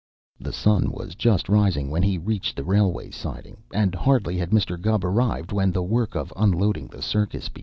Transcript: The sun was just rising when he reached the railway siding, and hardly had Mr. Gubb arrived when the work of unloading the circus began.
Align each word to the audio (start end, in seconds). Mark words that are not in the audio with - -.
The 0.39 0.51
sun 0.51 0.89
was 0.89 1.13
just 1.13 1.47
rising 1.47 1.91
when 1.91 2.01
he 2.01 2.17
reached 2.17 2.55
the 2.55 2.63
railway 2.63 3.11
siding, 3.11 3.57
and 3.71 3.93
hardly 3.93 4.35
had 4.35 4.49
Mr. 4.49 4.75
Gubb 4.81 5.05
arrived 5.05 5.51
when 5.51 5.71
the 5.71 5.83
work 5.83 6.15
of 6.15 6.33
unloading 6.35 6.87
the 6.87 7.03
circus 7.03 7.49
began. 7.49 7.59